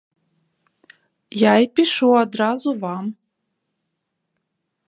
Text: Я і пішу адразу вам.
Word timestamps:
Я 1.41 1.51
і 1.65 1.69
пішу 1.79 2.07
адразу 2.23 2.69
вам. 2.87 3.05